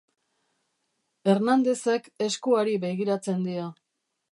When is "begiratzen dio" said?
2.89-3.71